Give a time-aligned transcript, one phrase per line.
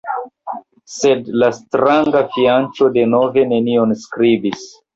[0.93, 4.69] Sed la stranga fianĉo denove nenion skribis.